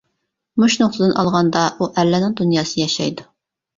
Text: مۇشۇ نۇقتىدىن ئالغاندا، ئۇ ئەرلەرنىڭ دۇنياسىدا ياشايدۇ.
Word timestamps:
مۇشۇ 0.61 0.79
نۇقتىدىن 0.83 1.13
ئالغاندا، 1.23 1.67
ئۇ 1.77 1.91
ئەرلەرنىڭ 1.91 2.35
دۇنياسىدا 2.41 2.85
ياشايدۇ. 2.89 3.29